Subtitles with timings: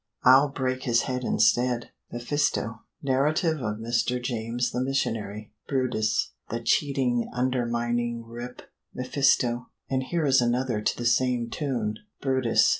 [0.23, 2.81] "I'll break his head instead." mephisto.
[3.03, 4.19] "'Narrative of Mr.
[4.19, 6.31] James the Missionary.'" brutus.
[6.49, 8.63] "The cheating, undermining rip."
[8.95, 9.67] mephisto.
[9.91, 12.69] "And here is another to the same tune." brutus.